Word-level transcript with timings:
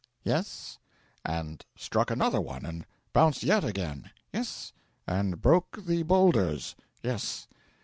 'Yes.' 0.23 0.79
'And 1.23 1.63
struck 1.75 2.09
another 2.09 2.41
one 2.41 2.65
and 2.65 2.87
bounced 3.13 3.43
yet 3.43 3.63
again?' 3.63 4.09
'Yes.' 4.33 4.73
'And 5.05 5.39
broke 5.43 5.85
the 5.85 6.01
boulders?' 6.01 6.75
'Yes.' 7.03 7.47